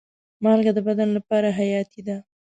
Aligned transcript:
مالګه 0.43 0.71
د 0.75 0.79
بدن 0.87 1.09
لپاره 1.17 1.47
حیاتي 1.59 2.01
ده. 2.07 2.17